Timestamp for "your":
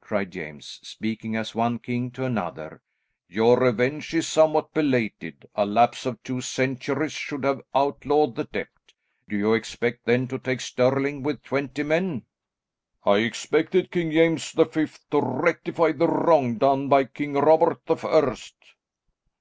3.28-3.60